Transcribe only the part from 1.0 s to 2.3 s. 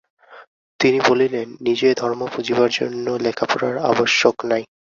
বলিলেন নিজে ধর্ম